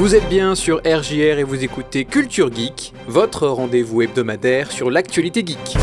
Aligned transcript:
Vous 0.00 0.14
êtes 0.14 0.30
bien 0.30 0.54
sur 0.54 0.78
RJR 0.78 1.40
et 1.40 1.42
vous 1.42 1.62
écoutez 1.62 2.06
Culture 2.06 2.50
Geek, 2.50 2.94
votre 3.06 3.46
rendez-vous 3.46 4.00
hebdomadaire 4.00 4.72
sur 4.72 4.90
l'actualité 4.90 5.44
geek. 5.46 5.76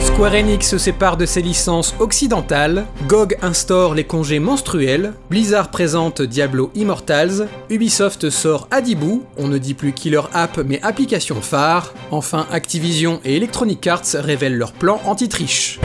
Square 0.00 0.32
Enix 0.32 0.66
se 0.66 0.78
sépare 0.78 1.18
de 1.18 1.26
ses 1.26 1.42
licences 1.42 1.94
occidentales, 1.98 2.86
GOG 3.06 3.36
instaure 3.42 3.94
les 3.94 4.04
congés 4.04 4.38
menstruels, 4.38 5.12
Blizzard 5.28 5.70
présente 5.70 6.22
Diablo 6.22 6.70
Immortals, 6.74 7.48
Ubisoft 7.68 8.30
sort 8.30 8.66
Adibou, 8.70 9.22
on 9.36 9.48
ne 9.48 9.58
dit 9.58 9.74
plus 9.74 9.92
Killer 9.92 10.22
App 10.32 10.56
mais 10.64 10.80
application 10.82 11.42
phare, 11.42 11.92
enfin 12.10 12.46
Activision 12.50 13.20
et 13.26 13.36
Electronic 13.36 13.86
Arts 13.86 14.14
révèlent 14.14 14.56
leur 14.56 14.72
plan 14.72 15.02
anti-triche. 15.04 15.80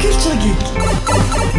Culture 0.00 0.40
Geek. 0.40 0.97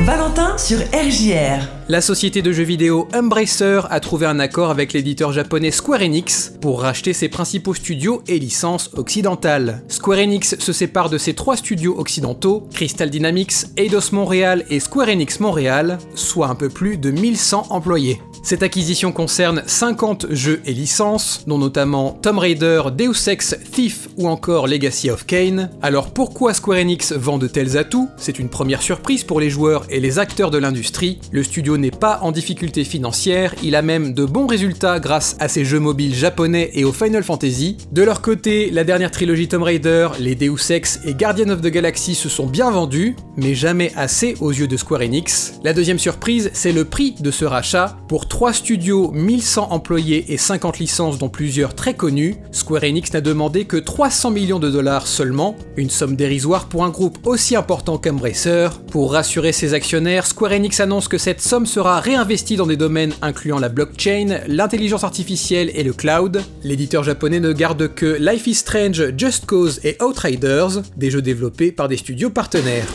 Valentin 0.05 0.57
sur 0.57 0.79
RJR. 0.79 1.67
La 1.88 2.02
société 2.02 2.41
de 2.41 2.52
jeux 2.52 2.63
vidéo 2.63 3.07
Embracer 3.13 3.81
a 3.89 3.99
trouvé 3.99 4.25
un 4.25 4.39
accord 4.39 4.70
avec 4.70 4.93
l'éditeur 4.93 5.31
japonais 5.31 5.71
Square 5.71 6.02
Enix 6.02 6.53
pour 6.61 6.81
racheter 6.81 7.13
ses 7.13 7.30
principaux 7.30 7.73
studios 7.73 8.21
et 8.27 8.38
licences 8.38 8.91
occidentales. 8.95 9.83
Square 9.88 10.20
Enix 10.20 10.57
se 10.59 10.71
sépare 10.71 11.09
de 11.09 11.17
ses 11.17 11.33
trois 11.33 11.57
studios 11.57 11.97
occidentaux, 11.97 12.67
Crystal 12.73 13.09
Dynamics, 13.09 13.66
Eidos 13.77 14.11
Montréal 14.11 14.66
et 14.70 14.80
Square 14.80 15.09
Enix 15.09 15.39
Montréal, 15.39 15.97
soit 16.16 16.47
un 16.47 16.55
peu 16.55 16.69
plus 16.69 16.97
de 16.97 17.11
1100 17.11 17.67
employés. 17.71 18.21
Cette 18.41 18.63
acquisition 18.63 19.11
concerne 19.11 19.63
50 19.66 20.27
jeux 20.31 20.61
et 20.66 20.73
licences, 20.73 21.44
dont 21.45 21.58
notamment 21.58 22.17
Tomb 22.21 22.38
Raider, 22.38 22.83
Deus 22.95 23.27
Ex, 23.27 23.55
Thief 23.71 24.08
ou 24.17 24.30
encore 24.30 24.67
Legacy 24.67 25.09
of 25.09 25.25
Kane. 25.25 25.69
Alors 25.81 26.11
pourquoi 26.11 26.53
Square 26.53 26.80
Enix 26.80 27.11
vend 27.11 27.38
de 27.38 27.47
tels 27.47 27.77
atouts? 27.77 28.09
C'est 28.17 28.39
une 28.39 28.49
première 28.49 28.81
surprise 28.81 29.23
pour 29.30 29.39
les 29.39 29.52
joueurs 29.52 29.85
et 29.91 29.99
les 29.99 30.17
acteurs 30.17 30.49
de 30.49 30.58
l'industrie. 30.58 31.19
Le 31.31 31.44
studio 31.44 31.77
n'est 31.77 31.91
pas 31.91 32.17
en 32.23 32.31
difficulté 32.31 32.83
financière, 32.83 33.53
il 33.61 33.75
a 33.75 33.83
même 33.83 34.16
de 34.16 34.25
bons 34.25 34.47
résultats 34.47 34.99
grâce 34.99 35.36
à 35.39 35.47
ses 35.47 35.66
jeux 35.66 35.80
mobiles 35.80 36.16
japonais 36.16 36.71
et 36.73 36.83
au 36.83 36.91
Final 36.91 37.23
Fantasy. 37.23 37.77
De 37.91 38.02
leur 38.02 38.23
côté, 38.23 38.71
la 38.71 38.83
dernière 38.83 39.11
trilogie 39.11 39.47
Tomb 39.47 39.61
Raider, 39.61 40.08
les 40.19 40.33
Deus 40.33 40.71
Ex 40.71 41.02
et 41.05 41.13
Guardian 41.13 41.49
of 41.49 41.61
the 41.61 41.67
Galaxy 41.67 42.16
se 42.16 42.27
sont 42.27 42.47
bien 42.47 42.71
vendus, 42.71 43.16
mais 43.38 43.53
jamais 43.53 43.91
assez 43.95 44.36
aux 44.41 44.52
yeux 44.52 44.67
de 44.67 44.77
Square 44.77 45.02
Enix. 45.02 45.59
La 45.64 45.73
deuxième 45.73 45.99
surprise, 45.99 46.49
c'est 46.53 46.71
le 46.71 46.86
prix 46.86 47.14
de 47.19 47.30
ce 47.30 47.45
rachat. 47.45 47.97
Pour 48.08 48.27
3 48.27 48.52
studios, 48.52 49.11
1100 49.11 49.67
employés 49.69 50.33
et 50.33 50.38
50 50.38 50.80
licences 50.80 51.19
dont 51.19 51.30
plusieurs 51.30 51.75
très 51.75 51.93
connus, 51.93 52.38
Square 52.52 52.83
Enix 52.83 53.14
n'a 53.14 53.21
demandé 53.21 53.66
que 53.66 53.77
300 53.77 54.31
millions 54.31 54.59
de 54.59 54.71
dollars 54.71 55.05
seulement, 55.05 55.55
une 55.77 55.91
somme 55.91 56.16
dérisoire 56.16 56.67
pour 56.67 56.83
un 56.83 56.89
groupe 56.89 57.19
aussi 57.27 57.55
important 57.55 57.99
qu'Embracer. 57.99 58.69
Pour 58.89 59.19
rassurer 59.20 59.52
ses 59.52 59.73
actionnaires, 59.73 60.25
Square 60.25 60.53
Enix 60.53 60.80
annonce 60.80 61.09
que 61.09 61.17
cette 61.17 61.42
somme 61.42 61.66
sera 61.66 62.00
réinvestie 62.00 62.56
dans 62.56 62.66
des 62.66 62.78
domaines 62.78 63.12
incluant 63.22 63.59
la 63.59 63.67
blockchain, 63.67 64.39
l'intelligence 64.48 65.03
artificielle 65.03 65.70
et 65.76 65.84
le 65.84 65.92
cloud. 65.92 66.42
L'éditeur 66.64 67.03
japonais 67.03 67.42
ne 67.42 67.52
garde 67.52 67.94
que 67.94 68.17
Life 68.17 68.48
is 68.48 68.56
Strange, 68.56 69.11
Just 69.17 69.45
Cause 69.45 69.81
et 69.84 69.98
Outriders, 70.02 70.84
des 70.95 71.11
jeux 71.11 71.22
développés 71.22 71.73
par 71.73 71.89
des 71.89 71.98
studios 71.98 72.30
partenaires. 72.30 72.88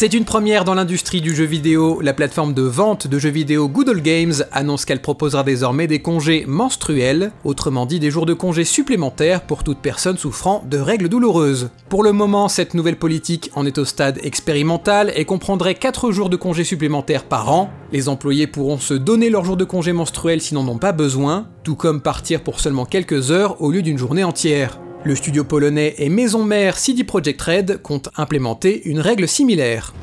C'est 0.00 0.14
une 0.14 0.24
première 0.24 0.64
dans 0.64 0.76
l'industrie 0.76 1.20
du 1.20 1.34
jeu 1.34 1.44
vidéo. 1.44 2.00
La 2.00 2.12
plateforme 2.12 2.54
de 2.54 2.62
vente 2.62 3.08
de 3.08 3.18
jeux 3.18 3.30
vidéo 3.30 3.68
Good 3.68 4.00
Games 4.00 4.44
annonce 4.52 4.84
qu'elle 4.84 5.02
proposera 5.02 5.42
désormais 5.42 5.88
des 5.88 5.98
congés 6.00 6.44
menstruels, 6.46 7.32
autrement 7.42 7.84
dit 7.84 7.98
des 7.98 8.12
jours 8.12 8.24
de 8.24 8.32
congés 8.32 8.62
supplémentaires 8.62 9.40
pour 9.40 9.64
toute 9.64 9.80
personne 9.80 10.16
souffrant 10.16 10.62
de 10.70 10.78
règles 10.78 11.08
douloureuses. 11.08 11.70
Pour 11.88 12.04
le 12.04 12.12
moment, 12.12 12.46
cette 12.46 12.74
nouvelle 12.74 12.94
politique 12.94 13.50
en 13.56 13.66
est 13.66 13.76
au 13.76 13.84
stade 13.84 14.20
expérimental 14.22 15.12
et 15.16 15.24
comprendrait 15.24 15.74
4 15.74 16.12
jours 16.12 16.28
de 16.28 16.36
congés 16.36 16.62
supplémentaires 16.62 17.24
par 17.24 17.50
an. 17.50 17.68
Les 17.90 18.08
employés 18.08 18.46
pourront 18.46 18.78
se 18.78 18.94
donner 18.94 19.30
leurs 19.30 19.44
jours 19.44 19.56
de 19.56 19.64
congés 19.64 19.92
menstruels 19.92 20.40
s'ils 20.40 20.58
n'en 20.58 20.68
ont 20.68 20.78
pas 20.78 20.92
besoin, 20.92 21.48
tout 21.64 21.74
comme 21.74 22.02
partir 22.02 22.44
pour 22.44 22.60
seulement 22.60 22.84
quelques 22.84 23.32
heures 23.32 23.60
au 23.60 23.72
lieu 23.72 23.82
d'une 23.82 23.98
journée 23.98 24.22
entière. 24.22 24.78
Le 25.04 25.14
studio 25.14 25.44
polonais 25.44 25.94
et 25.98 26.08
maison 26.08 26.42
mère 26.42 26.76
CD 26.76 27.04
Projekt 27.04 27.40
Red 27.40 27.82
compte 27.82 28.08
implémenter 28.16 28.82
une 28.84 28.98
règle 28.98 29.28
similaire. 29.28 29.94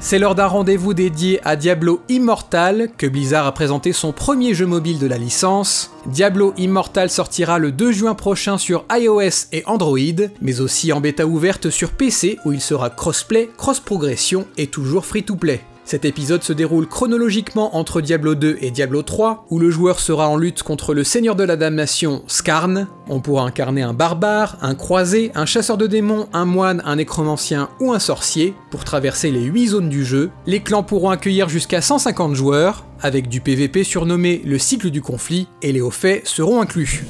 C'est 0.00 0.18
lors 0.18 0.34
d'un 0.34 0.46
rendez-vous 0.46 0.94
dédié 0.94 1.38
à 1.44 1.54
Diablo 1.54 2.00
Immortal 2.08 2.88
que 2.96 3.06
Blizzard 3.06 3.46
a 3.46 3.52
présenté 3.52 3.92
son 3.92 4.12
premier 4.12 4.52
jeu 4.54 4.66
mobile 4.66 4.98
de 4.98 5.06
la 5.06 5.16
licence. 5.18 5.92
Diablo 6.06 6.54
Immortal 6.56 7.08
sortira 7.08 7.58
le 7.58 7.72
2 7.72 7.92
juin 7.92 8.14
prochain 8.14 8.58
sur 8.58 8.84
iOS 8.90 9.48
et 9.52 9.62
Android, 9.66 9.98
mais 10.40 10.60
aussi 10.60 10.92
en 10.92 11.00
bêta 11.00 11.26
ouverte 11.26 11.70
sur 11.70 11.90
PC 11.90 12.38
où 12.44 12.52
il 12.52 12.60
sera 12.60 12.90
crossplay, 12.90 13.50
cross-progression 13.56 14.46
et 14.56 14.66
toujours 14.66 15.06
free-to-play. 15.06 15.60
Cet 15.84 16.04
épisode 16.04 16.44
se 16.44 16.52
déroule 16.52 16.86
chronologiquement 16.86 17.76
entre 17.76 18.00
Diablo 18.00 18.36
2 18.36 18.58
et 18.60 18.70
Diablo 18.70 19.02
3, 19.02 19.46
où 19.50 19.58
le 19.58 19.68
joueur 19.68 19.98
sera 19.98 20.28
en 20.28 20.36
lutte 20.36 20.62
contre 20.62 20.94
le 20.94 21.02
seigneur 21.02 21.34
de 21.34 21.42
la 21.42 21.56
damnation, 21.56 22.22
Skarn. 22.28 22.86
On 23.08 23.20
pourra 23.20 23.44
incarner 23.44 23.82
un 23.82 23.92
barbare, 23.92 24.58
un 24.62 24.76
croisé, 24.76 25.32
un 25.34 25.44
chasseur 25.44 25.76
de 25.76 25.88
démons, 25.88 26.28
un 26.32 26.44
moine, 26.44 26.82
un 26.86 26.96
nécromancien 26.96 27.68
ou 27.80 27.92
un 27.92 27.98
sorcier 27.98 28.54
pour 28.70 28.84
traverser 28.84 29.32
les 29.32 29.42
8 29.42 29.66
zones 29.66 29.88
du 29.88 30.04
jeu. 30.04 30.30
Les 30.46 30.60
clans 30.60 30.84
pourront 30.84 31.10
accueillir 31.10 31.48
jusqu'à 31.48 31.82
150 31.82 32.34
joueurs, 32.34 32.84
avec 33.00 33.28
du 33.28 33.40
PVP 33.40 33.82
surnommé 33.82 34.40
le 34.44 34.58
cycle 34.58 34.90
du 34.90 35.02
conflit, 35.02 35.48
et 35.62 35.72
les 35.72 35.80
hauts 35.80 35.90
faits 35.90 36.26
seront 36.26 36.60
inclus. 36.60 37.04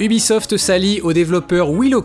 Ubisoft 0.00 0.56
s'allie 0.56 1.02
au 1.02 1.12
développeur 1.12 1.70
Willow 1.70 2.00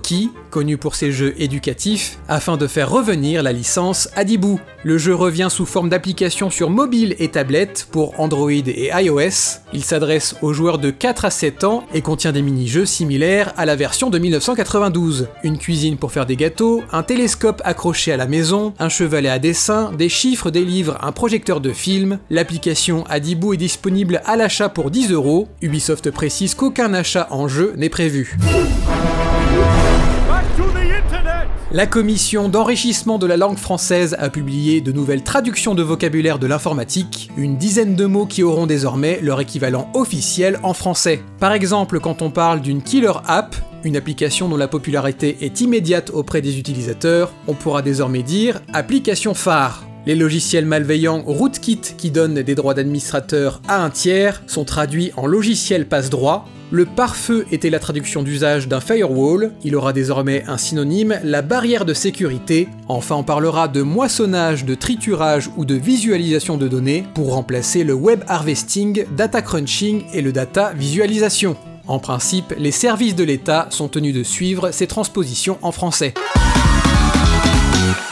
connu 0.55 0.77
pour 0.77 0.95
ses 0.95 1.11
jeux 1.11 1.33
éducatifs, 1.37 2.17
afin 2.29 2.55
de 2.55 2.65
faire 2.65 2.89
revenir 2.89 3.43
la 3.43 3.51
licence 3.51 4.07
Adibou. 4.15 4.57
Le 4.85 4.97
jeu 4.97 5.13
revient 5.13 5.49
sous 5.51 5.65
forme 5.65 5.89
d'application 5.89 6.49
sur 6.49 6.69
mobile 6.69 7.13
et 7.19 7.27
tablette 7.27 7.89
pour 7.91 8.17
Android 8.21 8.51
et 8.51 8.89
iOS. 8.93 9.59
Il 9.73 9.83
s'adresse 9.83 10.37
aux 10.41 10.53
joueurs 10.53 10.77
de 10.77 10.91
4 10.91 11.25
à 11.25 11.29
7 11.29 11.65
ans 11.65 11.83
et 11.93 11.99
contient 12.01 12.31
des 12.31 12.41
mini-jeux 12.41 12.85
similaires 12.85 13.51
à 13.57 13.65
la 13.65 13.75
version 13.75 14.09
de 14.09 14.17
1992. 14.17 15.27
Une 15.43 15.57
cuisine 15.57 15.97
pour 15.97 16.13
faire 16.13 16.25
des 16.25 16.37
gâteaux, 16.37 16.83
un 16.93 17.03
télescope 17.03 17.61
accroché 17.65 18.13
à 18.13 18.17
la 18.17 18.25
maison, 18.25 18.73
un 18.79 18.87
chevalet 18.87 19.27
à 19.27 19.39
dessin, 19.39 19.91
des 19.91 20.07
chiffres, 20.07 20.51
des 20.51 20.63
livres, 20.63 20.97
un 21.01 21.11
projecteur 21.11 21.59
de 21.59 21.73
film. 21.73 22.19
L'application 22.29 23.03
Adibou 23.09 23.53
est 23.55 23.57
disponible 23.57 24.21
à 24.23 24.37
l'achat 24.37 24.69
pour 24.69 24.89
10 24.89 25.11
euros. 25.11 25.49
Ubisoft 25.61 26.11
précise 26.11 26.55
qu'aucun 26.55 26.93
achat 26.93 27.27
en 27.29 27.49
jeu 27.49 27.73
n'est 27.75 27.89
prévu. 27.89 28.37
La 31.75 31.87
commission 31.87 32.47
d'enrichissement 32.47 33.17
de 33.19 33.25
la 33.25 33.35
langue 33.35 33.57
française 33.57 34.15
a 34.17 34.29
publié 34.29 34.79
de 34.79 34.93
nouvelles 34.93 35.23
traductions 35.23 35.75
de 35.75 35.83
vocabulaire 35.83 36.39
de 36.39 36.47
l'informatique, 36.47 37.29
une 37.35 37.57
dizaine 37.57 37.97
de 37.97 38.05
mots 38.05 38.25
qui 38.25 38.43
auront 38.43 38.65
désormais 38.65 39.19
leur 39.21 39.41
équivalent 39.41 39.91
officiel 39.93 40.57
en 40.63 40.73
français. 40.73 41.21
Par 41.37 41.51
exemple, 41.51 41.99
quand 41.99 42.21
on 42.21 42.31
parle 42.31 42.61
d'une 42.61 42.81
killer 42.81 43.11
app, 43.25 43.57
une 43.83 43.97
application 43.97 44.47
dont 44.47 44.55
la 44.55 44.69
popularité 44.69 45.35
est 45.41 45.59
immédiate 45.59 46.11
auprès 46.11 46.39
des 46.39 46.59
utilisateurs, 46.59 47.33
on 47.45 47.55
pourra 47.55 47.81
désormais 47.81 48.23
dire 48.23 48.61
application 48.71 49.33
phare. 49.33 49.84
Les 50.07 50.13
logiciels 50.13 50.67
malveillants 50.67 51.23
Rootkit 51.25 51.81
qui 51.97 52.11
donnent 52.11 52.43
des 52.43 52.53
droits 52.53 52.75
d'administrateur 52.75 53.59
à 53.67 53.83
un 53.83 53.89
tiers 53.89 54.43
sont 54.45 54.63
traduits 54.63 55.11
en 55.17 55.25
logiciel 55.25 55.87
passe-droit. 55.87 56.47
Le 56.69 56.85
pare-feu 56.85 57.47
était 57.51 57.71
la 57.71 57.79
traduction 57.79 58.21
d'usage 58.21 58.67
d'un 58.67 58.81
firewall, 58.81 59.51
il 59.63 59.75
aura 59.75 59.93
désormais 59.93 60.43
un 60.47 60.57
synonyme, 60.57 61.15
la 61.23 61.41
barrière 61.41 61.85
de 61.85 61.95
sécurité. 61.95 62.67
Enfin, 62.87 63.15
on 63.15 63.23
parlera 63.23 63.67
de 63.67 63.81
moissonnage, 63.81 64.63
de 64.63 64.75
triturage 64.75 65.49
ou 65.57 65.65
de 65.65 65.75
visualisation 65.75 66.57
de 66.57 66.67
données 66.67 67.05
pour 67.15 67.33
remplacer 67.33 67.83
le 67.83 67.93
web 67.93 68.23
harvesting, 68.27 69.05
data 69.15 69.41
crunching 69.41 70.03
et 70.13 70.21
le 70.21 70.31
data 70.31 70.73
visualisation. 70.73 71.55
En 71.87 71.97
principe, 71.97 72.53
les 72.59 72.71
services 72.71 73.15
de 73.15 73.23
l'État 73.23 73.67
sont 73.71 73.87
tenus 73.87 74.13
de 74.13 74.23
suivre 74.23 74.69
ces 74.69 74.85
transpositions 74.85 75.57
en 75.63 75.71
français. 75.71 76.13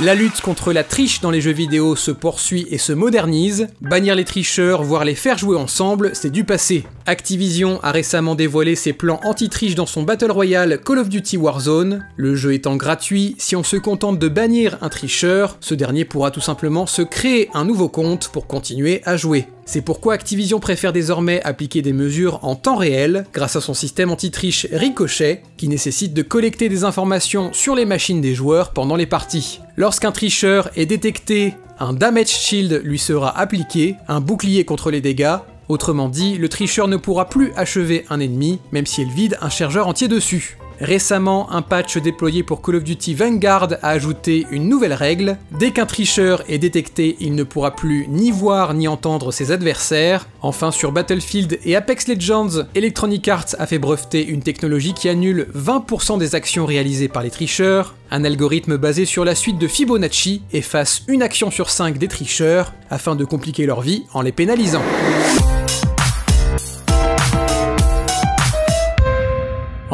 La 0.03 0.15
lutte 0.15 0.41
contre 0.41 0.73
la 0.73 0.83
triche 0.83 1.21
dans 1.21 1.31
les 1.31 1.39
jeux 1.39 1.53
vidéo 1.53 1.95
se 1.95 2.11
poursuit 2.11 2.67
et 2.69 2.77
se 2.77 2.91
modernise. 2.91 3.67
Bannir 3.79 4.15
les 4.15 4.25
tricheurs, 4.25 4.83
voire 4.83 5.05
les 5.05 5.15
faire 5.15 5.37
jouer 5.37 5.55
ensemble, 5.55 6.11
c'est 6.11 6.29
du 6.29 6.43
passé. 6.43 6.83
Activision 7.05 7.79
a 7.83 7.93
récemment 7.93 8.35
dévoilé 8.35 8.75
ses 8.75 8.91
plans 8.91 9.21
anti-triche 9.23 9.75
dans 9.75 9.85
son 9.85 10.03
Battle 10.03 10.31
Royale 10.31 10.81
Call 10.85 10.99
of 10.99 11.07
Duty 11.07 11.37
Warzone. 11.37 12.05
Le 12.17 12.35
jeu 12.35 12.53
étant 12.53 12.75
gratuit, 12.75 13.35
si 13.37 13.55
on 13.55 13.63
se 13.63 13.77
contente 13.77 14.19
de 14.19 14.27
bannir 14.27 14.77
un 14.81 14.89
tricheur, 14.89 15.55
ce 15.61 15.73
dernier 15.73 16.03
pourra 16.03 16.31
tout 16.31 16.41
simplement 16.41 16.85
se 16.85 17.01
créer 17.01 17.49
un 17.53 17.63
nouveau 17.63 17.87
compte 17.87 18.27
pour 18.27 18.45
continuer 18.45 19.01
à 19.05 19.15
jouer. 19.15 19.47
C'est 19.65 19.83
pourquoi 19.83 20.15
Activision 20.15 20.59
préfère 20.59 20.91
désormais 20.91 21.41
appliquer 21.43 21.81
des 21.81 21.93
mesures 21.93 22.43
en 22.43 22.55
temps 22.55 22.75
réel 22.75 23.25
grâce 23.31 23.55
à 23.55 23.61
son 23.61 23.73
système 23.73 24.11
anti-triche 24.11 24.67
Ricochet 24.73 25.43
qui 25.55 25.69
nécessite 25.69 26.13
de 26.13 26.23
collecter 26.23 26.67
des 26.67 26.83
informations 26.83 27.53
sur 27.53 27.73
les 27.73 27.85
machines 27.85 28.19
des 28.19 28.35
joueurs 28.35 28.73
pendant 28.73 28.97
les 28.97 29.05
parties. 29.05 29.61
Lorsqu'un 29.75 30.11
tricheur 30.11 30.69
est 30.75 30.85
détecté, 30.85 31.55
un 31.79 31.93
damage 31.93 32.27
shield 32.27 32.81
lui 32.83 32.99
sera 32.99 33.37
appliqué, 33.37 33.95
un 34.07 34.21
bouclier 34.21 34.65
contre 34.65 34.91
les 34.91 35.01
dégâts, 35.01 35.37
Autrement 35.69 36.09
dit, 36.09 36.37
le 36.37 36.49
tricheur 36.49 36.87
ne 36.87 36.97
pourra 36.97 37.29
plus 37.29 37.53
achever 37.55 38.05
un 38.09 38.19
ennemi, 38.19 38.59
même 38.71 38.85
si 38.85 39.01
elle 39.01 39.07
vide 39.07 39.37
un 39.41 39.49
chargeur 39.49 39.87
entier 39.87 40.07
dessus. 40.07 40.57
Récemment, 40.79 41.51
un 41.51 41.61
patch 41.61 41.97
déployé 41.97 42.43
pour 42.43 42.61
Call 42.61 42.75
of 42.75 42.83
Duty 42.83 43.13
Vanguard 43.13 43.69
a 43.81 43.89
ajouté 43.89 44.45
une 44.51 44.67
nouvelle 44.67 44.93
règle. 44.93 45.37
Dès 45.51 45.71
qu'un 45.71 45.85
tricheur 45.85 46.43
est 46.49 46.57
détecté, 46.57 47.15
il 47.19 47.35
ne 47.35 47.43
pourra 47.43 47.75
plus 47.75 48.07
ni 48.09 48.31
voir 48.31 48.73
ni 48.73 48.87
entendre 48.87 49.31
ses 49.31 49.51
adversaires. 49.51 50.27
Enfin, 50.41 50.71
sur 50.71 50.91
Battlefield 50.91 51.59
et 51.63 51.75
Apex 51.75 52.07
Legends, 52.07 52.65
Electronic 52.75 53.27
Arts 53.27 53.55
a 53.59 53.67
fait 53.67 53.79
breveter 53.79 54.25
une 54.25 54.41
technologie 54.41 54.93
qui 54.93 55.09
annule 55.09 55.47
20% 55.55 56.17
des 56.17 56.35
actions 56.35 56.65
réalisées 56.65 57.07
par 57.07 57.23
les 57.23 57.31
tricheurs. 57.31 57.95
Un 58.11 58.23
algorithme 58.23 58.77
basé 58.77 59.05
sur 59.05 59.25
la 59.25 59.35
suite 59.35 59.57
de 59.57 59.67
Fibonacci 59.67 60.41
efface 60.51 61.03
une 61.07 61.23
action 61.23 61.49
sur 61.49 61.69
5 61.69 61.97
des 61.97 62.07
tricheurs 62.07 62.73
afin 62.89 63.15
de 63.15 63.25
compliquer 63.25 63.65
leur 63.65 63.81
vie 63.81 64.03
en 64.13 64.21
les 64.21 64.31
pénalisant. 64.31 64.83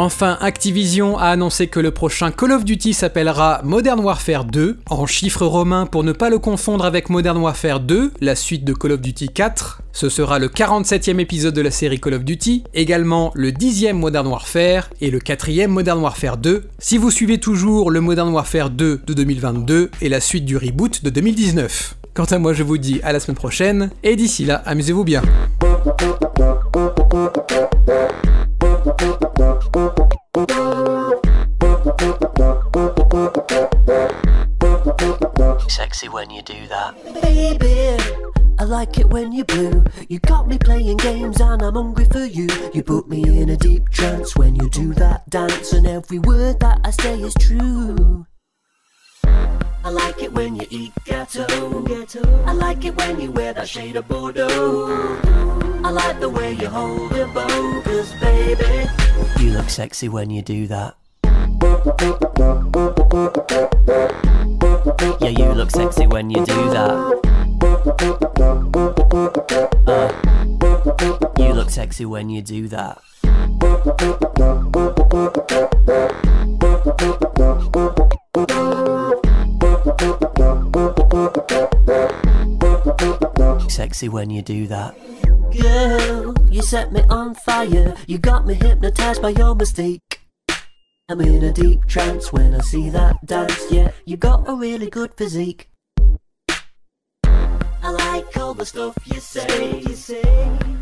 Enfin, 0.01 0.37
Activision 0.39 1.17
a 1.17 1.25
annoncé 1.25 1.67
que 1.67 1.81
le 1.81 1.91
prochain 1.91 2.31
Call 2.31 2.53
of 2.53 2.63
Duty 2.63 2.93
s'appellera 2.93 3.59
Modern 3.65 3.99
Warfare 3.99 4.45
2, 4.45 4.77
en 4.89 5.05
chiffres 5.05 5.45
romains 5.45 5.87
pour 5.87 6.05
ne 6.05 6.13
pas 6.13 6.29
le 6.29 6.39
confondre 6.39 6.85
avec 6.85 7.09
Modern 7.09 7.37
Warfare 7.37 7.81
2, 7.81 8.13
la 8.21 8.35
suite 8.37 8.63
de 8.63 8.71
Call 8.71 8.93
of 8.93 9.01
Duty 9.01 9.27
4. 9.27 9.81
Ce 9.91 10.07
sera 10.07 10.39
le 10.39 10.47
47e 10.47 11.19
épisode 11.19 11.53
de 11.53 11.59
la 11.59 11.69
série 11.69 11.99
Call 11.99 12.13
of 12.13 12.23
Duty, 12.23 12.63
également 12.73 13.33
le 13.35 13.51
10e 13.51 13.91
Modern 13.91 14.25
Warfare 14.27 14.89
et 15.01 15.11
le 15.11 15.19
4e 15.19 15.67
Modern 15.67 15.99
Warfare 15.99 16.37
2, 16.37 16.63
si 16.79 16.97
vous 16.97 17.11
suivez 17.11 17.39
toujours 17.39 17.91
le 17.91 17.99
Modern 17.99 18.29
Warfare 18.29 18.69
2 18.69 19.01
de 19.05 19.13
2022 19.13 19.91
et 20.01 20.07
la 20.07 20.21
suite 20.21 20.45
du 20.45 20.55
reboot 20.55 21.03
de 21.03 21.09
2019. 21.09 21.97
Quant 22.13 22.23
à 22.23 22.39
moi, 22.39 22.53
je 22.53 22.63
vous 22.63 22.77
dis 22.77 23.01
à 23.03 23.11
la 23.11 23.19
semaine 23.19 23.35
prochaine, 23.35 23.89
et 24.03 24.15
d'ici 24.15 24.45
là, 24.45 24.63
amusez-vous 24.65 25.03
bien. 25.03 25.23
Sexy 35.67 36.09
when 36.09 36.29
you 36.29 36.43
do 36.43 36.67
that. 36.67 36.93
Baby, 37.23 37.97
I 38.59 38.63
like 38.63 38.99
it 38.99 39.09
when 39.09 39.31
you're 39.31 39.45
blue. 39.45 39.83
You 40.09 40.19
got 40.19 40.47
me 40.47 40.59
playing 40.59 40.97
games 40.97 41.41
and 41.41 41.59
I'm 41.63 41.73
hungry 41.73 42.05
for 42.05 42.23
you. 42.23 42.47
You 42.71 42.83
put 42.83 43.09
me 43.09 43.41
in 43.41 43.49
a 43.49 43.57
deep 43.57 43.89
trance 43.89 44.35
when 44.35 44.55
you 44.55 44.69
do 44.69 44.93
that 44.93 45.27
dance, 45.27 45.73
and 45.73 45.87
every 45.87 46.19
word 46.19 46.59
that 46.59 46.81
I 46.83 46.91
say 46.91 47.19
is 47.19 47.33
true. 47.39 48.27
I 49.23 49.89
like 49.89 50.21
it 50.21 50.31
when 50.33 50.57
you 50.57 50.67
eat 50.69 50.93
ghetto. 51.05 51.47
I 52.45 52.53
like 52.53 52.85
it 52.85 52.95
when 52.95 53.19
you 53.19 53.31
wear 53.31 53.53
that 53.53 53.67
shade 53.67 53.95
of 53.95 54.07
Bordeaux. 54.07 55.19
I 55.83 55.89
like 55.89 56.19
the 56.19 56.29
way 56.29 56.53
you 56.53 56.67
hold 56.67 57.15
your 57.15 57.27
bow, 57.27 57.81
cause 57.83 58.13
baby, 58.21 58.87
you 59.39 59.51
look 59.51 59.71
sexy 59.71 60.09
when 60.09 60.29
you 60.29 60.43
do 60.43 60.67
that. 60.67 60.98
Yeah, 65.21 65.29
you 65.29 65.53
look 65.53 65.71
sexy 65.71 66.07
when 66.07 66.29
you 66.29 66.45
do 66.45 66.69
that. 66.71 66.89
Uh, 69.87 70.11
you 71.37 71.53
look 71.53 71.69
sexy 71.69 72.05
when 72.05 72.29
you 72.29 72.41
do 72.41 72.67
that. 72.67 72.99
Sexy 83.69 84.09
when 84.09 84.29
you 84.29 84.41
do 84.41 84.67
that. 84.67 84.97
Girl, 85.57 86.35
you 86.51 86.61
set 86.61 86.91
me 86.91 87.03
on 87.09 87.35
fire. 87.35 87.95
You 88.05 88.17
got 88.17 88.45
me 88.45 88.55
hypnotized 88.55 89.21
by 89.21 89.29
your 89.29 89.55
mistake. 89.55 90.08
I'm 91.11 91.19
in 91.21 91.43
a 91.43 91.51
deep 91.51 91.87
trance 91.87 92.31
when 92.31 92.53
I 92.53 92.59
see 92.59 92.91
that 92.91 93.25
dance. 93.25 93.65
Yeah, 93.71 93.89
you 94.05 94.15
got 94.15 94.47
a 94.47 94.53
really 94.53 94.91
good 94.91 95.11
physique. 95.15 95.71
I 97.23 97.89
like 97.89 98.37
all 98.37 98.53
the 98.53 98.63
stuff 98.63 98.95
you 99.05 99.19
say. 99.19 99.79
You 99.79 99.95
say. 99.95 100.21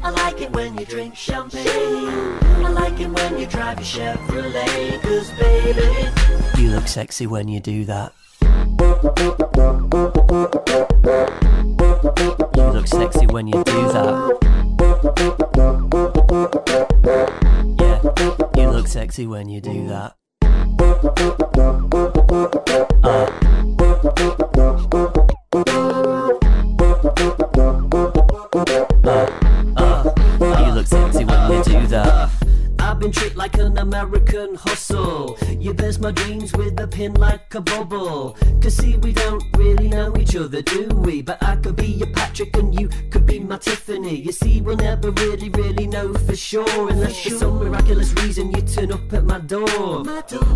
I 0.04 0.10
like 0.10 0.42
it 0.42 0.52
when 0.52 0.78
you 0.78 0.86
drink 0.86 1.16
champagne. 1.16 1.66
I 1.66 2.70
like 2.70 3.00
it 3.00 3.08
when 3.08 3.40
you 3.40 3.46
drive 3.46 3.78
your 3.78 3.86
Chevrolet. 3.86 5.02
Cause 5.02 5.32
baby, 5.40 6.62
you 6.62 6.72
look 6.72 6.90
sexy 6.90 7.26
when 7.26 7.48
you 7.48 7.62
do 7.62 7.86
that. 7.86 8.12
You 12.58 12.72
look 12.74 12.88
sexy 12.88 13.28
when 13.28 13.48
you 13.48 13.64
do 13.64 13.88
that. 13.94 15.87
Sexy 18.98 19.28
when 19.28 19.48
you 19.48 19.62
do 19.62 19.70
mm. 19.70 19.90
that. 19.90 20.16
Uh. 20.42 20.98
Uh. 29.06 30.14
Uh. 30.42 30.66
You 30.66 30.74
look 30.74 30.88
sexy 30.88 31.26
when 31.26 31.52
you 31.52 31.64
do 31.64 31.88
that. 31.94 32.32
I've 32.80 33.00
been 33.00 33.12
treated 33.12 33.38
like 33.38 33.60
an 33.60 33.78
American 33.78 34.56
hustle. 34.56 34.87
You 35.60 35.74
burst 35.74 36.02
my 36.02 36.12
dreams 36.12 36.54
with 36.54 36.80
a 36.80 36.88
pin 36.88 37.14
like 37.16 37.54
a 37.56 37.62
bubble. 37.62 38.38
Cause 38.62 38.78
see, 38.78 38.98
we 38.98 39.14
don't 39.14 39.44
really 39.58 39.90
know 39.90 40.16
each 40.18 40.36
other, 40.36 40.62
do 40.62 40.88
we? 40.88 41.22
But 41.22 41.42
I 41.42 41.56
could 41.58 41.76
be 41.76 41.88
your 41.88 42.08
Patrick 42.12 42.56
and 42.58 42.80
you 42.80 42.90
could 43.12 43.26
be 43.26 43.40
my 43.40 43.58
Tiffany. 43.58 44.16
You 44.16 44.32
see, 44.32 44.62
we'll 44.62 44.78
never 44.78 45.12
really, 45.12 45.50
really 45.50 45.88
know 45.88 46.14
for 46.14 46.36
sure. 46.36 46.90
Unless 46.90 47.24
for 47.24 47.30
some 47.32 47.58
miraculous 47.58 48.14
reason 48.24 48.52
you 48.52 48.62
turn 48.62 48.92
up 48.92 49.14
at 49.14 49.26
my 49.26 49.40
door. 49.40 50.04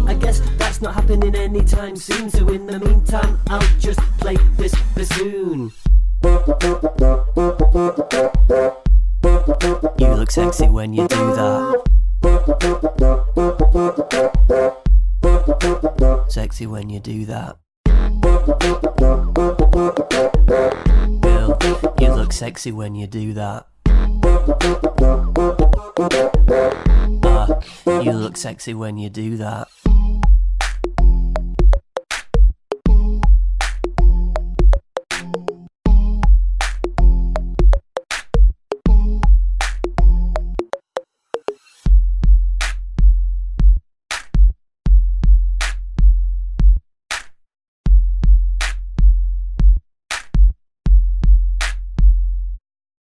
I 0.08 0.14
guess 0.20 0.42
that's 0.58 0.82
not 0.82 0.96
happening 0.96 1.36
anytime 1.36 1.96
soon. 1.96 2.30
So 2.30 2.48
in 2.50 2.68
the 2.68 2.80
meantime, 2.80 3.40
I'll 3.50 3.62
just 3.80 4.00
play 4.20 4.38
this 4.58 4.74
bassoon. 4.96 5.72
You 9.98 10.14
look 10.16 10.32
sexy 10.32 10.68
when 10.70 10.94
you 10.94 11.08
do 11.08 11.16
that. 11.36 12.01
Sexy 16.28 16.68
when 16.68 16.90
you 16.90 17.00
do 17.00 17.26
that. 17.26 17.58
Girl, 21.22 21.58
you 22.00 22.14
look 22.14 22.32
sexy 22.32 22.72
when 22.72 22.96
you 22.96 23.08
do 23.08 23.34
that. 23.34 23.66
Ah, 27.24 27.48
you 27.88 28.12
look 28.12 28.38
sexy 28.38 28.74
when 28.76 28.98
you 28.98 29.10
do 29.10 29.38
that. 29.38 29.68